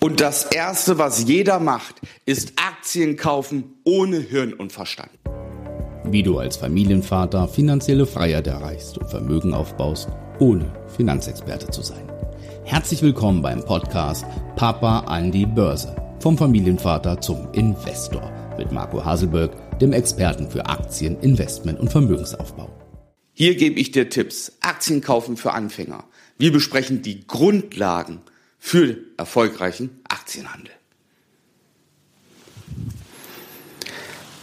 Und 0.00 0.20
das 0.20 0.44
Erste, 0.44 0.96
was 0.98 1.24
jeder 1.24 1.58
macht, 1.58 1.96
ist 2.24 2.52
Aktien 2.54 3.16
kaufen 3.16 3.74
ohne 3.82 4.18
Hirn 4.18 4.52
und 4.52 4.72
Verstand. 4.72 5.10
Wie 6.04 6.22
du 6.22 6.38
als 6.38 6.56
Familienvater 6.56 7.48
finanzielle 7.48 8.06
Freiheit 8.06 8.46
erreichst 8.46 8.96
und 8.96 9.10
Vermögen 9.10 9.54
aufbaust, 9.54 10.08
ohne 10.38 10.72
Finanzexperte 10.96 11.68
zu 11.70 11.82
sein. 11.82 12.08
Herzlich 12.64 13.02
willkommen 13.02 13.42
beim 13.42 13.64
Podcast 13.64 14.24
Papa 14.54 15.00
an 15.00 15.32
die 15.32 15.46
Börse. 15.46 15.96
Vom 16.20 16.38
Familienvater 16.38 17.20
zum 17.20 17.52
Investor 17.52 18.30
mit 18.56 18.70
Marco 18.70 19.04
Haselberg, 19.04 19.78
dem 19.80 19.92
Experten 19.92 20.48
für 20.48 20.64
Aktien, 20.64 21.18
Investment 21.22 21.80
und 21.80 21.90
Vermögensaufbau. 21.90 22.70
Hier 23.32 23.56
gebe 23.56 23.80
ich 23.80 23.90
dir 23.90 24.08
Tipps. 24.08 24.58
Aktien 24.60 25.00
kaufen 25.00 25.36
für 25.36 25.52
Anfänger. 25.52 26.04
Wir 26.38 26.52
besprechen 26.52 27.02
die 27.02 27.26
Grundlagen 27.26 28.20
für 28.58 28.98
erfolgreichen 29.16 30.00
Aktienhandel. 30.08 30.72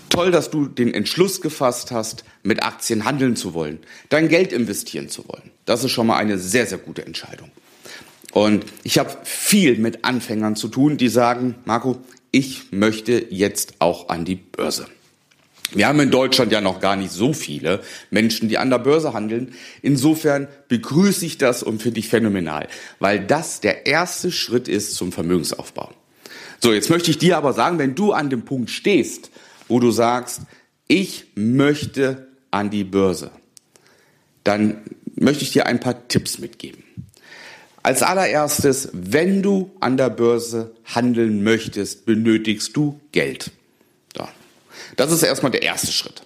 Toll, 0.09 0.31
dass 0.31 0.49
du 0.49 0.67
den 0.67 0.93
Entschluss 0.93 1.41
gefasst 1.41 1.91
hast, 1.91 2.23
mit 2.41 2.63
Aktien 2.63 3.03
handeln 3.03 3.35
zu 3.35 3.53
wollen, 3.53 3.79
dein 4.07 4.29
Geld 4.29 4.53
investieren 4.53 5.09
zu 5.09 5.27
wollen. 5.27 5.51
Das 5.65 5.83
ist 5.83 5.91
schon 5.91 6.07
mal 6.07 6.15
eine 6.15 6.37
sehr, 6.37 6.65
sehr 6.65 6.77
gute 6.77 7.05
Entscheidung. 7.05 7.51
Und 8.31 8.65
ich 8.83 8.97
habe 8.97 9.15
viel 9.23 9.77
mit 9.77 10.05
Anfängern 10.05 10.55
zu 10.55 10.69
tun, 10.69 10.97
die 10.97 11.09
sagen, 11.09 11.55
Marco, 11.65 11.97
ich 12.31 12.71
möchte 12.71 13.27
jetzt 13.29 13.75
auch 13.79 14.09
an 14.09 14.25
die 14.25 14.35
Börse. 14.35 14.87
Wir 15.75 15.87
haben 15.87 15.99
in 15.99 16.09
Deutschland 16.09 16.53
ja 16.53 16.61
noch 16.61 16.79
gar 16.79 16.95
nicht 16.95 17.11
so 17.11 17.33
viele 17.33 17.81
Menschen, 18.09 18.47
die 18.47 18.57
an 18.57 18.69
der 18.69 18.79
Börse 18.79 19.13
handeln. 19.13 19.53
Insofern 19.81 20.47
begrüße 20.69 21.25
ich 21.25 21.37
das 21.37 21.63
und 21.63 21.81
finde 21.81 21.99
ich 21.99 22.07
phänomenal, 22.07 22.69
weil 22.99 23.19
das 23.19 23.59
der 23.59 23.85
erste 23.85 24.31
Schritt 24.31 24.69
ist 24.69 24.95
zum 24.95 25.11
Vermögensaufbau. 25.11 25.91
So, 26.61 26.71
jetzt 26.71 26.89
möchte 26.89 27.11
ich 27.11 27.17
dir 27.17 27.37
aber 27.37 27.51
sagen, 27.51 27.77
wenn 27.77 27.93
du 27.93 28.13
an 28.13 28.29
dem 28.29 28.43
Punkt 28.43 28.69
stehst, 28.69 29.29
wo 29.67 29.81
du 29.81 29.91
sagst, 29.91 30.41
ich 30.87 31.25
möchte 31.35 32.27
an 32.51 32.69
die 32.69 32.85
Börse, 32.85 33.31
dann 34.45 34.77
möchte 35.15 35.43
ich 35.43 35.51
dir 35.51 35.65
ein 35.65 35.81
paar 35.81 36.07
Tipps 36.07 36.39
mitgeben. 36.39 36.83
Als 37.83 38.01
allererstes, 38.01 38.89
wenn 38.93 39.43
du 39.43 39.71
an 39.81 39.97
der 39.97 40.09
Börse 40.09 40.71
handeln 40.85 41.43
möchtest, 41.43 42.05
benötigst 42.05 42.75
du 42.77 42.99
Geld. 43.11 43.51
Das 44.95 45.11
ist 45.11 45.23
erstmal 45.23 45.51
der 45.51 45.63
erste 45.63 45.91
Schritt. 45.91 46.23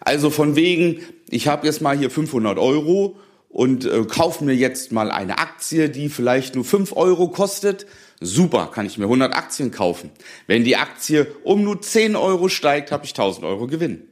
Also 0.00 0.30
von 0.30 0.56
wegen, 0.56 1.02
ich 1.28 1.48
habe 1.48 1.66
jetzt 1.66 1.82
mal 1.82 1.96
hier 1.96 2.10
500 2.10 2.58
Euro 2.58 3.16
und 3.48 3.84
äh, 3.84 4.04
kaufe 4.04 4.44
mir 4.44 4.54
jetzt 4.54 4.92
mal 4.92 5.10
eine 5.10 5.38
Aktie, 5.38 5.90
die 5.90 6.08
vielleicht 6.08 6.54
nur 6.54 6.64
5 6.64 6.96
Euro 6.96 7.28
kostet. 7.28 7.86
Super, 8.20 8.70
kann 8.72 8.86
ich 8.86 8.96
mir 8.96 9.04
100 9.04 9.34
Aktien 9.34 9.70
kaufen. 9.70 10.10
Wenn 10.46 10.64
die 10.64 10.76
Aktie 10.76 11.26
um 11.42 11.64
nur 11.64 11.82
10 11.82 12.16
Euro 12.16 12.48
steigt, 12.48 12.92
habe 12.92 13.04
ich 13.04 13.10
1000 13.10 13.44
Euro 13.44 13.66
Gewinn. 13.66 14.02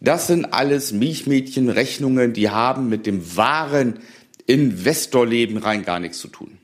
Das 0.00 0.26
sind 0.26 0.46
alles 0.46 0.92
Milchmädchenrechnungen, 0.92 2.32
die 2.32 2.50
haben 2.50 2.88
mit 2.88 3.06
dem 3.06 3.36
wahren 3.36 4.00
Investorleben 4.46 5.58
rein 5.58 5.84
gar 5.84 6.00
nichts 6.00 6.18
zu 6.18 6.28
tun. 6.28 6.58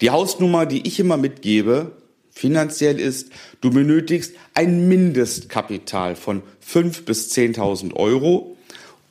Die 0.00 0.10
Hausnummer, 0.10 0.66
die 0.66 0.86
ich 0.86 0.98
immer 0.98 1.16
mitgebe, 1.16 1.92
finanziell 2.36 3.00
ist, 3.00 3.30
du 3.62 3.70
benötigst 3.70 4.34
ein 4.52 4.88
Mindestkapital 4.88 6.16
von 6.16 6.42
5.000 6.62 7.04
bis 7.06 7.32
10.000 7.32 7.94
Euro 7.94 8.56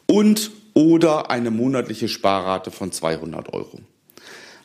und 0.06 0.52
oder 0.76 1.32
eine 1.32 1.50
monatliche 1.50 2.08
Sparrate 2.08 2.70
von 2.70 2.92
200 2.92 3.52
Euro. 3.52 3.80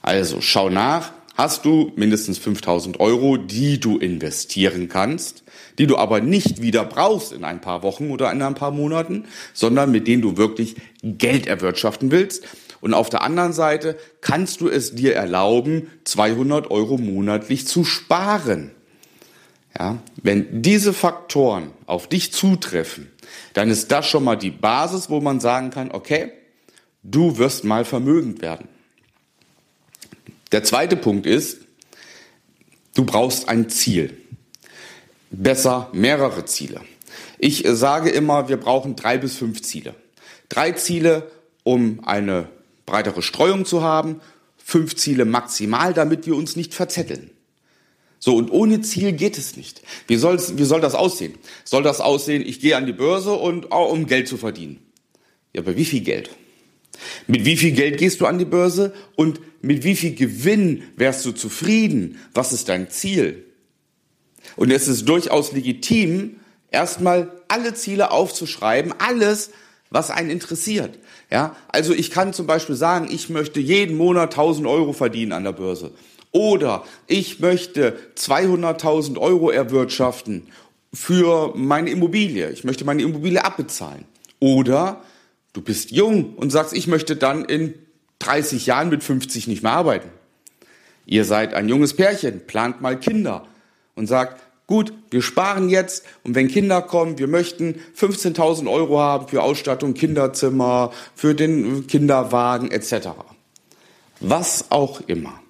Also 0.02 0.42
schau 0.42 0.68
nach, 0.68 1.12
hast 1.36 1.64
du 1.64 1.92
mindestens 1.96 2.36
5000 2.36 3.00
Euro, 3.00 3.38
die 3.38 3.80
du 3.80 3.96
investieren 3.96 4.90
kannst, 4.90 5.42
die 5.78 5.86
du 5.86 5.96
aber 5.96 6.20
nicht 6.20 6.60
wieder 6.60 6.84
brauchst 6.84 7.32
in 7.32 7.44
ein 7.44 7.62
paar 7.62 7.82
Wochen 7.82 8.10
oder 8.10 8.30
in 8.30 8.42
ein 8.42 8.54
paar 8.54 8.72
Monaten, 8.72 9.24
sondern 9.54 9.90
mit 9.90 10.06
denen 10.06 10.20
du 10.20 10.36
wirklich 10.36 10.76
Geld 11.02 11.46
erwirtschaften 11.46 12.10
willst. 12.10 12.44
Und 12.80 12.94
auf 12.94 13.10
der 13.10 13.22
anderen 13.22 13.52
Seite 13.52 13.98
kannst 14.20 14.60
du 14.60 14.68
es 14.68 14.94
dir 14.94 15.14
erlauben, 15.14 15.90
200 16.04 16.70
Euro 16.70 16.96
monatlich 16.96 17.66
zu 17.66 17.84
sparen. 17.84 18.70
Ja, 19.78 19.98
wenn 20.16 20.62
diese 20.62 20.92
Faktoren 20.92 21.70
auf 21.86 22.08
dich 22.08 22.32
zutreffen, 22.32 23.10
dann 23.52 23.70
ist 23.70 23.92
das 23.92 24.06
schon 24.06 24.24
mal 24.24 24.36
die 24.36 24.50
Basis, 24.50 25.10
wo 25.10 25.20
man 25.20 25.38
sagen 25.40 25.70
kann, 25.70 25.92
okay, 25.92 26.32
du 27.02 27.38
wirst 27.38 27.64
mal 27.64 27.84
vermögend 27.84 28.42
werden. 28.42 28.68
Der 30.52 30.64
zweite 30.64 30.96
Punkt 30.96 31.26
ist, 31.26 31.58
du 32.94 33.04
brauchst 33.04 33.48
ein 33.48 33.68
Ziel. 33.68 34.16
Besser 35.30 35.88
mehrere 35.92 36.44
Ziele. 36.44 36.80
Ich 37.38 37.62
sage 37.64 38.10
immer, 38.10 38.48
wir 38.48 38.56
brauchen 38.56 38.96
drei 38.96 39.16
bis 39.16 39.36
fünf 39.36 39.62
Ziele. 39.62 39.94
Drei 40.48 40.72
Ziele, 40.72 41.30
um 41.62 42.00
eine 42.04 42.48
breitere 42.86 43.22
Streuung 43.22 43.64
zu 43.64 43.82
haben, 43.82 44.20
fünf 44.56 44.96
Ziele 44.96 45.24
maximal, 45.24 45.94
damit 45.94 46.26
wir 46.26 46.36
uns 46.36 46.56
nicht 46.56 46.74
verzetteln. 46.74 47.30
So, 48.18 48.36
und 48.36 48.50
ohne 48.50 48.82
Ziel 48.82 49.12
geht 49.12 49.38
es 49.38 49.56
nicht. 49.56 49.82
Wie, 50.06 50.16
soll's, 50.16 50.58
wie 50.58 50.64
soll 50.64 50.82
das 50.82 50.94
aussehen? 50.94 51.34
Soll 51.64 51.82
das 51.82 52.00
aussehen, 52.00 52.42
ich 52.46 52.60
gehe 52.60 52.76
an 52.76 52.86
die 52.86 52.92
Börse 52.92 53.32
und 53.32 53.68
oh, 53.70 53.84
um 53.84 54.06
Geld 54.06 54.28
zu 54.28 54.36
verdienen? 54.36 54.78
Ja, 55.54 55.62
aber 55.62 55.76
wie 55.76 55.86
viel 55.86 56.02
Geld? 56.02 56.30
Mit 57.26 57.46
wie 57.46 57.56
viel 57.56 57.72
Geld 57.72 57.98
gehst 57.98 58.20
du 58.20 58.26
an 58.26 58.38
die 58.38 58.44
Börse 58.44 58.92
und 59.16 59.40
mit 59.62 59.84
wie 59.84 59.96
viel 59.96 60.14
Gewinn 60.14 60.82
wärst 60.96 61.24
du 61.24 61.32
zufrieden? 61.32 62.18
Was 62.34 62.52
ist 62.52 62.68
dein 62.68 62.90
Ziel? 62.90 63.46
Und 64.56 64.70
es 64.70 64.86
ist 64.86 65.08
durchaus 65.08 65.52
legitim, 65.52 66.40
erstmal 66.70 67.32
alle 67.48 67.74
Ziele 67.74 68.10
aufzuschreiben, 68.10 68.94
alles, 68.98 69.50
was 69.90 70.10
einen 70.10 70.30
interessiert. 70.30 70.98
Ja, 71.30 71.56
also 71.68 71.92
ich 71.92 72.10
kann 72.10 72.32
zum 72.32 72.46
Beispiel 72.46 72.76
sagen, 72.76 73.08
ich 73.10 73.28
möchte 73.28 73.60
jeden 73.60 73.96
Monat 73.96 74.32
1000 74.32 74.66
Euro 74.66 74.92
verdienen 74.92 75.32
an 75.32 75.44
der 75.44 75.52
Börse. 75.52 75.92
Oder 76.32 76.84
ich 77.06 77.40
möchte 77.40 77.98
200.000 78.16 79.18
Euro 79.18 79.50
erwirtschaften 79.50 80.46
für 80.94 81.52
meine 81.56 81.90
Immobilie. 81.90 82.50
Ich 82.50 82.64
möchte 82.64 82.84
meine 82.84 83.02
Immobilie 83.02 83.44
abbezahlen. 83.44 84.04
Oder 84.38 85.02
du 85.52 85.60
bist 85.60 85.90
jung 85.90 86.34
und 86.34 86.50
sagst, 86.50 86.72
ich 86.72 86.86
möchte 86.86 87.16
dann 87.16 87.44
in 87.44 87.74
30 88.20 88.66
Jahren 88.66 88.90
mit 88.90 89.02
50 89.02 89.48
nicht 89.48 89.62
mehr 89.62 89.72
arbeiten. 89.72 90.10
Ihr 91.04 91.24
seid 91.24 91.54
ein 91.54 91.68
junges 91.68 91.94
Pärchen, 91.94 92.46
plant 92.46 92.80
mal 92.80 92.98
Kinder 92.98 93.46
und 93.96 94.06
sagt, 94.06 94.40
gut, 94.70 94.92
wir 95.10 95.20
sparen 95.20 95.68
jetzt 95.68 96.04
und 96.22 96.36
wenn 96.36 96.46
Kinder 96.46 96.80
kommen, 96.80 97.18
wir 97.18 97.26
möchten 97.26 97.74
15.000 97.98 98.70
Euro 98.70 99.00
haben 99.00 99.26
für 99.26 99.42
Ausstattung, 99.42 99.94
Kinderzimmer, 99.94 100.92
für 101.16 101.34
den 101.34 101.88
Kinderwagen 101.88 102.70
etc. 102.70 103.08
Was 104.20 104.70
auch 104.70 105.02
immer. 105.08 105.42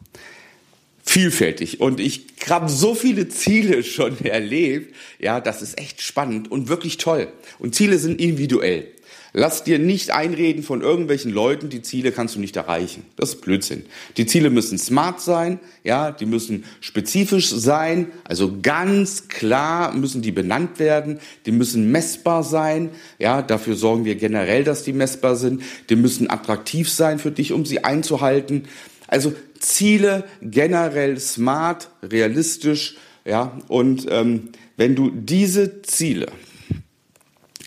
Vielfältig 1.04 1.80
und 1.80 2.00
ich 2.00 2.28
habe 2.48 2.70
so 2.70 2.94
viele 2.94 3.28
Ziele 3.28 3.84
schon 3.84 4.18
erlebt, 4.24 4.96
ja, 5.18 5.40
das 5.40 5.60
ist 5.60 5.78
echt 5.78 6.00
spannend 6.00 6.50
und 6.50 6.68
wirklich 6.68 6.96
toll. 6.96 7.28
Und 7.58 7.74
Ziele 7.74 7.98
sind 7.98 8.20
individuell. 8.20 8.88
Lass 9.32 9.62
dir 9.62 9.78
nicht 9.78 10.10
einreden 10.10 10.62
von 10.64 10.80
irgendwelchen 10.80 11.30
Leuten, 11.30 11.68
die 11.68 11.82
Ziele 11.82 12.10
kannst 12.10 12.34
du 12.34 12.40
nicht 12.40 12.56
erreichen. 12.56 13.04
Das 13.16 13.30
ist 13.30 13.40
Blödsinn. 13.42 13.84
Die 14.16 14.26
Ziele 14.26 14.50
müssen 14.50 14.76
smart 14.76 15.20
sein, 15.20 15.60
ja, 15.84 16.10
die 16.10 16.26
müssen 16.26 16.64
spezifisch 16.80 17.48
sein, 17.48 18.10
also 18.24 18.58
ganz 18.60 19.28
klar 19.28 19.94
müssen 19.94 20.20
die 20.20 20.32
benannt 20.32 20.80
werden, 20.80 21.20
die 21.46 21.52
müssen 21.52 21.92
messbar 21.92 22.42
sein, 22.42 22.90
ja, 23.18 23.40
dafür 23.42 23.76
sorgen 23.76 24.04
wir 24.04 24.16
generell, 24.16 24.64
dass 24.64 24.82
die 24.82 24.92
messbar 24.92 25.36
sind, 25.36 25.62
die 25.90 25.96
müssen 25.96 26.28
attraktiv 26.28 26.90
sein 26.90 27.20
für 27.20 27.30
dich, 27.30 27.52
um 27.52 27.64
sie 27.64 27.84
einzuhalten. 27.84 28.64
Also 29.06 29.32
Ziele 29.60 30.24
generell 30.42 31.20
smart, 31.20 31.90
realistisch, 32.02 32.96
ja, 33.24 33.58
und 33.68 34.06
ähm, 34.10 34.48
wenn 34.76 34.96
du 34.96 35.10
diese 35.10 35.82
Ziele 35.82 36.28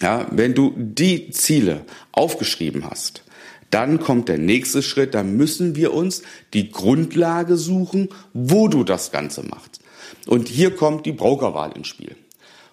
ja, 0.03 0.27
wenn 0.31 0.53
du 0.53 0.73
die 0.75 1.31
Ziele 1.31 1.85
aufgeschrieben 2.11 2.83
hast, 2.89 3.23
dann 3.69 4.01
kommt 4.01 4.27
der 4.27 4.37
nächste 4.37 4.83
Schritt, 4.83 5.13
da 5.13 5.23
müssen 5.23 5.77
wir 5.77 5.93
uns 5.93 6.23
die 6.53 6.71
Grundlage 6.71 7.55
suchen, 7.55 8.09
wo 8.33 8.67
du 8.67 8.83
das 8.83 9.11
Ganze 9.13 9.43
machst. 9.43 9.79
Und 10.27 10.49
hier 10.49 10.75
kommt 10.75 11.05
die 11.05 11.13
Brokerwahl 11.13 11.71
ins 11.71 11.87
Spiel. 11.87 12.17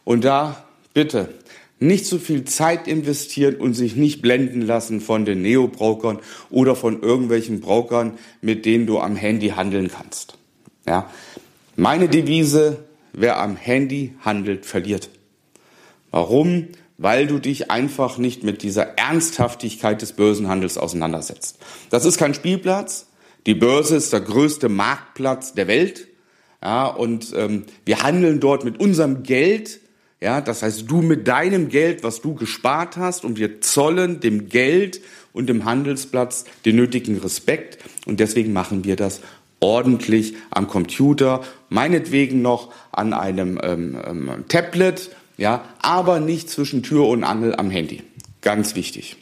Und 0.04 0.24
da 0.24 0.64
bitte 0.92 1.28
nicht 1.78 2.04
so 2.04 2.18
viel 2.18 2.44
Zeit 2.44 2.88
investieren 2.88 3.54
und 3.54 3.74
sich 3.74 3.94
nicht 3.94 4.22
blenden 4.22 4.62
lassen 4.62 5.00
von 5.00 5.24
den 5.24 5.40
Neo-Brokern 5.40 6.18
oder 6.50 6.74
von 6.74 7.00
irgendwelchen 7.00 7.60
Brokern, 7.60 8.18
mit 8.42 8.66
denen 8.66 8.86
du 8.86 8.98
am 8.98 9.14
Handy 9.14 9.50
handeln 9.50 9.88
kannst. 9.88 10.36
Ja. 10.84 11.08
Meine 11.76 12.08
Devise, 12.08 12.78
wer 13.12 13.38
am 13.38 13.56
Handy 13.56 14.14
handelt, 14.20 14.66
verliert. 14.66 15.08
Warum? 16.10 16.66
Weil 17.00 17.26
du 17.26 17.38
dich 17.38 17.70
einfach 17.70 18.18
nicht 18.18 18.44
mit 18.44 18.62
dieser 18.62 18.98
Ernsthaftigkeit 18.98 20.02
des 20.02 20.12
Börsenhandels 20.12 20.76
auseinandersetzt. 20.76 21.58
Das 21.88 22.04
ist 22.04 22.18
kein 22.18 22.34
Spielplatz. 22.34 23.06
Die 23.46 23.54
Börse 23.54 23.96
ist 23.96 24.12
der 24.12 24.20
größte 24.20 24.68
Marktplatz 24.68 25.54
der 25.54 25.66
Welt. 25.66 26.08
Ja, 26.62 26.88
und 26.88 27.32
ähm, 27.34 27.64
wir 27.86 28.02
handeln 28.02 28.38
dort 28.38 28.66
mit 28.66 28.78
unserem 28.78 29.22
Geld. 29.22 29.80
Ja, 30.20 30.42
das 30.42 30.62
heißt, 30.62 30.90
du 30.90 31.00
mit 31.00 31.26
deinem 31.26 31.70
Geld, 31.70 32.04
was 32.04 32.20
du 32.20 32.34
gespart 32.34 32.98
hast, 32.98 33.24
und 33.24 33.38
wir 33.38 33.62
zollen 33.62 34.20
dem 34.20 34.50
Geld 34.50 35.00
und 35.32 35.48
dem 35.48 35.64
Handelsplatz 35.64 36.44
den 36.66 36.76
nötigen 36.76 37.16
Respekt. 37.16 37.78
Und 38.04 38.20
deswegen 38.20 38.52
machen 38.52 38.84
wir 38.84 38.96
das 38.96 39.22
ordentlich 39.60 40.34
am 40.50 40.68
Computer, 40.68 41.40
meinetwegen 41.70 42.42
noch 42.42 42.74
an 42.92 43.14
einem 43.14 43.58
ähm, 43.62 43.98
ähm, 44.06 44.44
Tablet, 44.48 45.10
ja, 45.40 45.64
aber 45.80 46.20
nicht 46.20 46.50
zwischen 46.50 46.82
Tür 46.82 47.08
und 47.08 47.24
Angel 47.24 47.56
am 47.56 47.70
Handy. 47.70 48.02
Ganz 48.42 48.74
wichtig. 48.74 49.16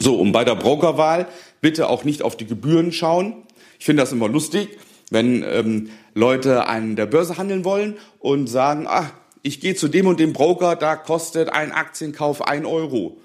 So, 0.00 0.16
und 0.16 0.32
bei 0.32 0.42
der 0.42 0.54
Brokerwahl 0.54 1.28
bitte 1.60 1.90
auch 1.90 2.04
nicht 2.04 2.22
auf 2.22 2.34
die 2.34 2.46
Gebühren 2.46 2.92
schauen. 2.92 3.34
Ich 3.78 3.84
finde 3.84 4.02
das 4.02 4.10
immer 4.10 4.28
lustig, 4.28 4.78
wenn 5.10 5.42
ähm, 5.42 5.90
Leute 6.14 6.66
an 6.66 6.96
der 6.96 7.04
Börse 7.04 7.36
handeln 7.36 7.66
wollen 7.66 7.98
und 8.20 8.46
sagen, 8.46 8.86
ach, 8.88 9.10
ich 9.42 9.60
gehe 9.60 9.74
zu 9.74 9.88
dem 9.88 10.06
und 10.06 10.18
dem 10.18 10.32
Broker, 10.32 10.76
da 10.76 10.96
kostet 10.96 11.50
ein 11.50 11.72
Aktienkauf 11.72 12.46
ein 12.46 12.64
Euro 12.64 13.18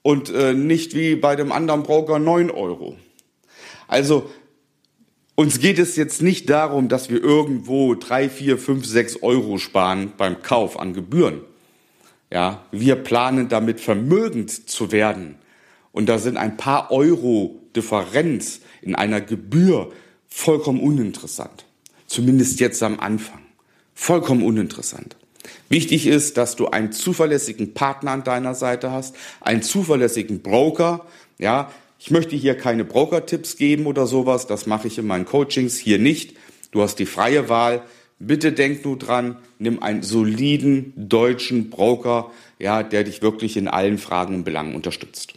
und 0.00 0.30
äh, 0.30 0.54
nicht 0.54 0.94
wie 0.94 1.16
bei 1.16 1.36
dem 1.36 1.52
anderen 1.52 1.82
Broker 1.82 2.18
neun 2.18 2.50
Euro. 2.50 2.96
Also 3.88 4.30
uns 5.42 5.58
geht 5.58 5.80
es 5.80 5.96
jetzt 5.96 6.22
nicht 6.22 6.48
darum, 6.48 6.88
dass 6.88 7.10
wir 7.10 7.20
irgendwo 7.20 7.94
drei, 7.94 8.28
vier, 8.28 8.58
fünf, 8.58 8.86
sechs 8.86 9.22
Euro 9.22 9.58
sparen 9.58 10.12
beim 10.16 10.40
Kauf 10.40 10.78
an 10.78 10.94
Gebühren. 10.94 11.40
Ja, 12.30 12.64
wir 12.70 12.94
planen 12.94 13.48
damit 13.48 13.80
vermögend 13.80 14.70
zu 14.70 14.92
werden. 14.92 15.34
Und 15.90 16.08
da 16.08 16.18
sind 16.18 16.36
ein 16.36 16.56
paar 16.56 16.92
Euro 16.92 17.60
Differenz 17.74 18.60
in 18.82 18.94
einer 18.94 19.20
Gebühr 19.20 19.92
vollkommen 20.28 20.80
uninteressant. 20.80 21.64
Zumindest 22.06 22.60
jetzt 22.60 22.80
am 22.82 23.00
Anfang. 23.00 23.40
Vollkommen 23.94 24.44
uninteressant. 24.44 25.16
Wichtig 25.68 26.06
ist, 26.06 26.36
dass 26.36 26.54
du 26.54 26.68
einen 26.68 26.92
zuverlässigen 26.92 27.74
Partner 27.74 28.12
an 28.12 28.22
deiner 28.22 28.54
Seite 28.54 28.92
hast, 28.92 29.16
einen 29.40 29.62
zuverlässigen 29.62 30.40
Broker. 30.40 31.04
Ja, 31.38 31.72
ich 32.04 32.10
möchte 32.10 32.34
hier 32.34 32.56
keine 32.56 32.84
Broker-Tipps 32.84 33.56
geben 33.56 33.86
oder 33.86 34.08
sowas. 34.08 34.48
Das 34.48 34.66
mache 34.66 34.88
ich 34.88 34.98
in 34.98 35.06
meinen 35.06 35.24
Coachings 35.24 35.78
hier 35.78 36.00
nicht. 36.00 36.36
Du 36.72 36.82
hast 36.82 36.96
die 36.96 37.06
freie 37.06 37.48
Wahl. 37.48 37.82
Bitte 38.18 38.50
denk 38.50 38.84
nur 38.84 38.98
dran, 38.98 39.36
nimm 39.60 39.80
einen 39.84 40.02
soliden 40.02 40.92
deutschen 40.96 41.70
Broker, 41.70 42.32
ja, 42.58 42.82
der 42.82 43.04
dich 43.04 43.22
wirklich 43.22 43.56
in 43.56 43.68
allen 43.68 43.98
Fragen 43.98 44.34
und 44.34 44.44
Belangen 44.44 44.74
unterstützt. 44.74 45.34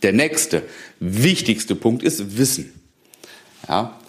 Der 0.00 0.14
nächste, 0.14 0.62
wichtigste 1.00 1.74
Punkt 1.74 2.02
ist 2.02 2.38
Wissen. 2.38 2.72
Ja, 3.68 4.00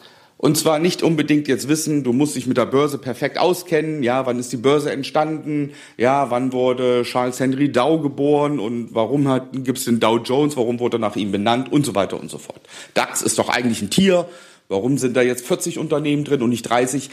und 0.42 0.58
zwar 0.58 0.80
nicht 0.80 1.04
unbedingt 1.04 1.50
jetzt 1.50 1.68
wissen, 1.68 2.06
du 2.06 2.14
musst 2.14 2.38
dich 2.38 2.48
mit 2.48 2.56
der 2.56 2.66
Börse 2.66 2.98
perfekt 2.98 3.38
auskennen, 3.38 4.04
ja, 4.04 4.26
wann 4.26 4.40
ist 4.40 4.54
die 4.54 4.58
Börse 4.58 4.90
entstanden, 4.90 5.74
ja, 5.98 6.32
wann 6.32 6.54
wurde 6.54 7.04
Charles 7.04 7.42
Henry 7.42 7.70
Dow 7.70 8.00
geboren 8.00 8.58
und 8.58 8.96
warum 8.96 9.28
hat, 9.28 9.50
gibt's 9.52 9.84
den 9.84 10.00
Dow 10.00 10.18
Jones, 10.18 10.56
warum 10.56 10.80
wurde 10.80 10.96
er 10.96 11.02
nach 11.02 11.18
ihm 11.18 11.34
benannt 11.34 11.70
und 11.70 11.86
so 11.86 11.94
weiter 11.94 12.18
und 12.18 12.32
so 12.32 12.38
fort. 12.38 12.62
DAX 12.94 13.22
ist 13.22 13.38
doch 13.38 13.50
eigentlich 13.50 13.82
ein 13.82 13.90
Tier, 13.90 14.30
warum 14.70 14.98
sind 14.98 15.18
da 15.18 15.22
jetzt 15.22 15.46
40 15.46 15.78
Unternehmen 15.78 16.24
drin 16.24 16.42
und 16.42 16.52
nicht 16.52 16.64
30? 16.64 17.10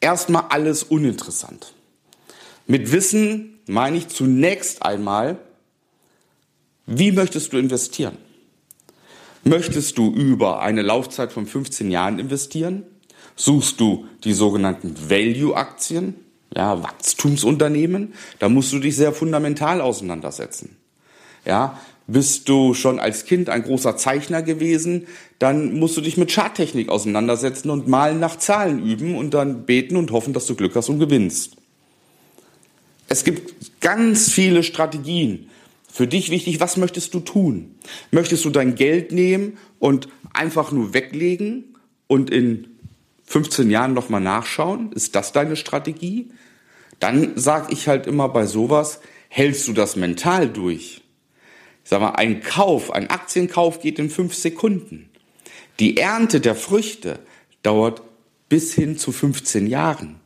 Erstmal 0.00 0.44
alles 0.48 0.84
uninteressant. 0.84 1.74
Mit 2.66 2.92
Wissen 2.92 3.58
meine 3.66 3.98
ich 3.98 4.08
zunächst 4.08 4.82
einmal, 4.82 5.36
wie 6.86 7.12
möchtest 7.12 7.52
du 7.52 7.58
investieren? 7.58 8.16
Möchtest 9.44 9.98
du 9.98 10.10
über 10.10 10.60
eine 10.60 10.82
Laufzeit 10.82 11.32
von 11.32 11.46
15 11.46 11.90
Jahren 11.90 12.18
investieren? 12.18 12.82
Suchst 13.36 13.78
du 13.78 14.06
die 14.24 14.32
sogenannten 14.32 14.94
Value-Aktien, 15.10 16.14
ja, 16.56 16.82
Wachstumsunternehmen? 16.82 18.14
Da 18.38 18.48
musst 18.48 18.72
du 18.72 18.78
dich 18.78 18.96
sehr 18.96 19.12
fundamental 19.12 19.80
auseinandersetzen. 19.80 20.76
Ja, 21.44 21.78
bist 22.06 22.48
du 22.48 22.74
schon 22.74 22.98
als 22.98 23.24
Kind 23.24 23.48
ein 23.50 23.62
großer 23.62 23.96
Zeichner 23.96 24.42
gewesen, 24.42 25.06
dann 25.38 25.78
musst 25.78 25.96
du 25.96 26.00
dich 26.00 26.16
mit 26.16 26.30
Charttechnik 26.30 26.88
auseinandersetzen 26.88 27.70
und 27.70 27.88
mal 27.88 28.14
nach 28.14 28.36
Zahlen 28.36 28.84
üben 28.84 29.16
und 29.16 29.34
dann 29.34 29.64
beten 29.66 29.96
und 29.96 30.10
hoffen, 30.10 30.32
dass 30.32 30.46
du 30.46 30.54
Glück 30.54 30.74
hast 30.74 30.88
und 30.88 30.98
gewinnst. 30.98 31.56
Es 33.08 33.24
gibt 33.24 33.80
ganz 33.80 34.30
viele 34.30 34.62
Strategien, 34.62 35.50
für 35.94 36.08
dich 36.08 36.30
wichtig, 36.30 36.58
was 36.58 36.76
möchtest 36.76 37.14
du 37.14 37.20
tun? 37.20 37.76
Möchtest 38.10 38.44
du 38.44 38.50
dein 38.50 38.74
Geld 38.74 39.12
nehmen 39.12 39.58
und 39.78 40.08
einfach 40.32 40.72
nur 40.72 40.92
weglegen 40.92 41.76
und 42.08 42.30
in 42.30 42.66
15 43.26 43.70
Jahren 43.70 43.94
nochmal 43.94 44.20
nachschauen? 44.20 44.90
Ist 44.90 45.14
das 45.14 45.30
deine 45.30 45.54
Strategie? 45.54 46.32
Dann 46.98 47.36
sage 47.36 47.72
ich 47.72 47.86
halt 47.86 48.08
immer 48.08 48.28
bei 48.28 48.44
sowas, 48.44 49.02
hältst 49.28 49.68
du 49.68 49.72
das 49.72 49.94
mental 49.94 50.48
durch? 50.48 51.02
Ich 51.84 51.90
sag 51.90 52.00
mal, 52.00 52.16
ein 52.16 52.40
Kauf, 52.40 52.90
ein 52.90 53.08
Aktienkauf 53.08 53.80
geht 53.80 54.00
in 54.00 54.10
fünf 54.10 54.34
Sekunden. 54.34 55.10
Die 55.78 55.96
Ernte 55.96 56.40
der 56.40 56.56
Früchte 56.56 57.20
dauert 57.62 58.02
bis 58.48 58.74
hin 58.74 58.98
zu 58.98 59.12
15 59.12 59.68
Jahren. 59.68 60.16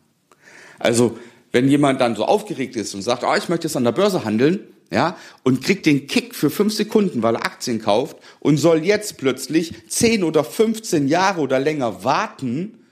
Also, 0.78 1.18
wenn 1.52 1.68
jemand 1.68 2.00
dann 2.00 2.16
so 2.16 2.24
aufgeregt 2.24 2.74
ist 2.74 2.94
und 2.94 3.02
sagt, 3.02 3.22
oh, 3.22 3.34
ich 3.36 3.50
möchte 3.50 3.66
jetzt 3.66 3.76
an 3.76 3.84
der 3.84 3.92
Börse 3.92 4.24
handeln, 4.24 4.60
ja, 4.90 5.16
und 5.42 5.62
kriegt 5.62 5.86
den 5.86 6.06
Kick 6.06 6.34
für 6.34 6.50
fünf 6.50 6.72
Sekunden, 6.72 7.22
weil 7.22 7.34
er 7.34 7.44
Aktien 7.44 7.80
kauft 7.80 8.16
und 8.40 8.56
soll 8.56 8.84
jetzt 8.84 9.18
plötzlich 9.18 9.74
zehn 9.88 10.24
oder 10.24 10.44
15 10.44 11.08
Jahre 11.08 11.40
oder 11.40 11.60
länger 11.60 12.04
warten, 12.04 12.84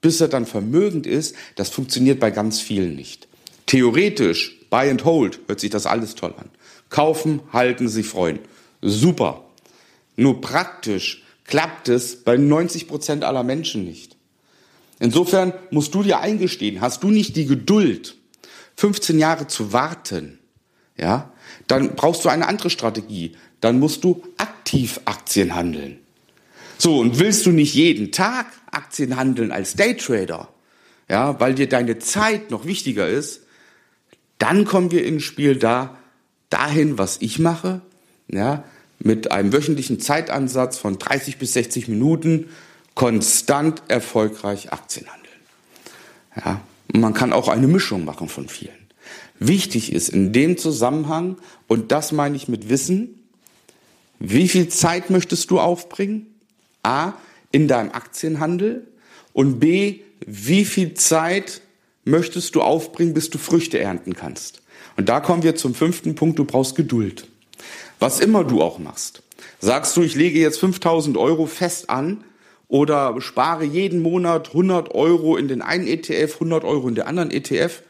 bis 0.00 0.20
er 0.20 0.28
dann 0.28 0.46
vermögend 0.46 1.06
ist, 1.06 1.34
das 1.56 1.70
funktioniert 1.70 2.20
bei 2.20 2.30
ganz 2.30 2.60
vielen 2.60 2.94
nicht. 2.94 3.26
Theoretisch, 3.66 4.60
buy 4.70 4.90
and 4.90 5.04
hold, 5.04 5.40
hört 5.46 5.60
sich 5.60 5.70
das 5.70 5.86
alles 5.86 6.14
toll 6.14 6.34
an. 6.36 6.50
Kaufen, 6.90 7.40
halten, 7.52 7.88
sich 7.88 8.06
freuen. 8.06 8.38
Super. 8.82 9.44
Nur 10.16 10.40
praktisch 10.40 11.24
klappt 11.44 11.88
es 11.88 12.22
bei 12.22 12.36
90 12.36 12.86
Prozent 12.86 13.24
aller 13.24 13.42
Menschen 13.42 13.84
nicht. 13.84 14.16
Insofern 15.00 15.52
musst 15.70 15.94
du 15.94 16.02
dir 16.02 16.20
eingestehen, 16.20 16.80
hast 16.80 17.02
du 17.02 17.10
nicht 17.10 17.34
die 17.36 17.46
Geduld, 17.46 18.16
15 18.76 19.18
Jahre 19.18 19.46
zu 19.46 19.72
warten, 19.72 20.38
ja, 20.96 21.32
dann 21.66 21.94
brauchst 21.96 22.24
du 22.24 22.28
eine 22.28 22.46
andere 22.46 22.70
Strategie. 22.70 23.36
Dann 23.60 23.78
musst 23.78 24.04
du 24.04 24.22
aktiv 24.36 25.00
Aktien 25.04 25.54
handeln. 25.54 25.98
So, 26.78 26.98
und 26.98 27.18
willst 27.18 27.46
du 27.46 27.50
nicht 27.50 27.74
jeden 27.74 28.12
Tag 28.12 28.46
Aktien 28.70 29.16
handeln 29.16 29.52
als 29.52 29.74
Daytrader, 29.74 30.48
ja, 31.08 31.38
weil 31.40 31.54
dir 31.54 31.68
deine 31.68 31.98
Zeit 31.98 32.50
noch 32.50 32.66
wichtiger 32.66 33.08
ist, 33.08 33.42
dann 34.38 34.64
kommen 34.64 34.90
wir 34.90 35.04
ins 35.04 35.22
Spiel 35.22 35.56
da, 35.56 35.96
dahin, 36.50 36.98
was 36.98 37.18
ich 37.20 37.38
mache, 37.38 37.80
ja, 38.28 38.64
mit 38.98 39.32
einem 39.32 39.52
wöchentlichen 39.52 40.00
Zeitansatz 40.00 40.78
von 40.78 40.98
30 40.98 41.38
bis 41.38 41.52
60 41.54 41.88
Minuten 41.88 42.48
konstant 42.94 43.82
erfolgreich 43.88 44.72
Aktien 44.72 45.06
handeln. 45.06 45.24
Ja, 46.36 46.60
und 46.92 47.00
man 47.00 47.14
kann 47.14 47.32
auch 47.32 47.48
eine 47.48 47.66
Mischung 47.66 48.04
machen 48.04 48.28
von 48.28 48.48
vielen. 48.48 48.83
Wichtig 49.38 49.92
ist 49.92 50.08
in 50.08 50.32
dem 50.32 50.56
Zusammenhang, 50.56 51.36
und 51.66 51.92
das 51.92 52.12
meine 52.12 52.36
ich 52.36 52.48
mit 52.48 52.68
Wissen, 52.68 53.20
wie 54.18 54.48
viel 54.48 54.68
Zeit 54.68 55.10
möchtest 55.10 55.50
du 55.50 55.60
aufbringen? 55.60 56.26
A, 56.82 57.14
in 57.50 57.68
deinem 57.68 57.92
Aktienhandel 57.92 58.86
und 59.32 59.58
B, 59.58 60.00
wie 60.26 60.64
viel 60.64 60.94
Zeit 60.94 61.60
möchtest 62.04 62.54
du 62.54 62.62
aufbringen, 62.62 63.14
bis 63.14 63.30
du 63.30 63.38
Früchte 63.38 63.78
ernten 63.78 64.14
kannst? 64.14 64.62
Und 64.96 65.08
da 65.08 65.20
kommen 65.20 65.42
wir 65.42 65.56
zum 65.56 65.74
fünften 65.74 66.14
Punkt, 66.14 66.38
du 66.38 66.44
brauchst 66.44 66.76
Geduld. 66.76 67.26
Was 67.98 68.20
immer 68.20 68.44
du 68.44 68.62
auch 68.62 68.78
machst. 68.78 69.22
Sagst 69.60 69.96
du, 69.96 70.02
ich 70.02 70.14
lege 70.14 70.38
jetzt 70.38 70.58
5000 70.58 71.16
Euro 71.16 71.46
fest 71.46 71.90
an 71.90 72.24
oder 72.68 73.20
spare 73.20 73.64
jeden 73.64 74.02
Monat 74.02 74.48
100 74.48 74.94
Euro 74.94 75.36
in 75.36 75.48
den 75.48 75.62
einen 75.62 75.86
ETF, 75.86 76.34
100 76.34 76.64
Euro 76.64 76.88
in 76.88 76.94
den 76.94 77.04
anderen 77.04 77.30
ETF, 77.30 77.82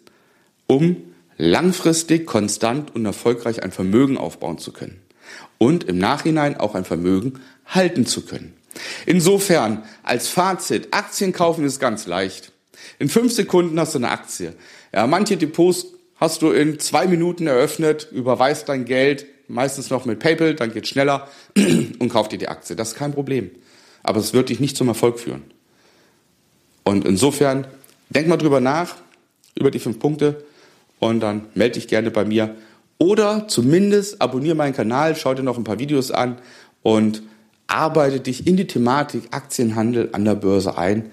um 0.66 0.96
langfristig, 1.36 2.26
konstant 2.26 2.94
und 2.94 3.06
erfolgreich 3.06 3.62
ein 3.62 3.70
Vermögen 3.70 4.18
aufbauen 4.18 4.58
zu 4.58 4.72
können 4.72 5.00
und 5.58 5.84
im 5.84 5.98
Nachhinein 5.98 6.58
auch 6.58 6.74
ein 6.74 6.84
Vermögen 6.84 7.34
halten 7.66 8.06
zu 8.06 8.22
können. 8.22 8.54
Insofern, 9.06 9.84
als 10.02 10.28
Fazit, 10.28 10.88
Aktien 10.92 11.32
kaufen 11.32 11.64
ist 11.64 11.80
ganz 11.80 12.06
leicht. 12.06 12.52
In 12.98 13.08
fünf 13.08 13.32
Sekunden 13.32 13.78
hast 13.78 13.94
du 13.94 13.98
eine 13.98 14.10
Aktie. 14.10 14.54
Ja, 14.92 15.06
manche 15.06 15.36
Depots 15.36 15.86
hast 16.18 16.42
du 16.42 16.50
in 16.50 16.78
zwei 16.78 17.06
Minuten 17.06 17.46
eröffnet, 17.46 18.08
überweist 18.12 18.68
dein 18.68 18.84
Geld, 18.84 19.26
meistens 19.48 19.90
noch 19.90 20.04
mit 20.04 20.18
PayPal, 20.18 20.54
dann 20.54 20.72
geht 20.72 20.86
schneller 20.86 21.28
und 21.56 22.08
kauft 22.10 22.32
dir 22.32 22.38
die 22.38 22.48
Aktie. 22.48 22.76
Das 22.76 22.88
ist 22.88 22.94
kein 22.94 23.12
Problem. 23.12 23.50
Aber 24.02 24.20
es 24.20 24.32
wird 24.32 24.48
dich 24.48 24.60
nicht 24.60 24.76
zum 24.76 24.88
Erfolg 24.88 25.18
führen. 25.18 25.42
Und 26.84 27.04
insofern, 27.04 27.66
denk 28.10 28.28
mal 28.28 28.36
drüber 28.36 28.60
nach, 28.60 28.96
über 29.54 29.70
die 29.70 29.78
fünf 29.78 29.98
Punkte 29.98 30.44
und 30.98 31.20
dann 31.20 31.46
melde 31.54 31.74
dich 31.74 31.88
gerne 31.88 32.10
bei 32.10 32.24
mir. 32.24 32.54
Oder 32.98 33.46
zumindest 33.48 34.20
abonniere 34.20 34.54
meinen 34.54 34.74
Kanal, 34.74 35.14
schau 35.16 35.34
dir 35.34 35.42
noch 35.42 35.58
ein 35.58 35.64
paar 35.64 35.78
Videos 35.78 36.10
an 36.10 36.38
und 36.82 37.22
arbeite 37.66 38.20
dich 38.20 38.46
in 38.46 38.56
die 38.56 38.66
Thematik 38.66 39.24
Aktienhandel 39.30 40.08
an 40.12 40.24
der 40.24 40.34
Börse 40.34 40.78
ein. 40.78 41.10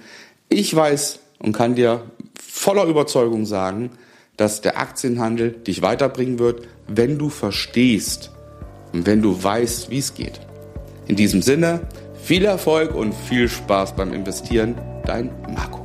Ich 0.49 0.75
weiß 0.75 1.19
und 1.39 1.51
kann 1.51 1.75
dir 1.75 2.03
voller 2.41 2.85
Überzeugung 2.85 3.45
sagen, 3.45 3.91
dass 4.37 4.61
der 4.61 4.77
Aktienhandel 4.77 5.51
dich 5.51 5.81
weiterbringen 5.81 6.39
wird, 6.39 6.67
wenn 6.87 7.17
du 7.17 7.29
verstehst 7.29 8.31
und 8.93 9.05
wenn 9.05 9.21
du 9.21 9.41
weißt, 9.41 9.89
wie 9.89 9.99
es 9.99 10.13
geht. 10.13 10.39
In 11.07 11.15
diesem 11.15 11.41
Sinne, 11.41 11.81
viel 12.21 12.45
Erfolg 12.45 12.95
und 12.95 13.13
viel 13.13 13.47
Spaß 13.47 13.95
beim 13.95 14.13
Investieren. 14.13 14.75
Dein 15.05 15.29
Marco. 15.53 15.84